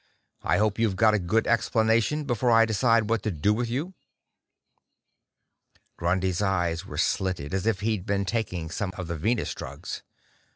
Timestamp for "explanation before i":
1.45-2.65